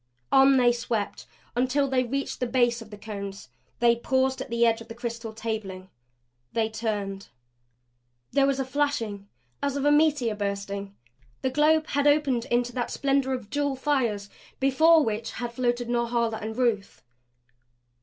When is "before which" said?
14.59-15.33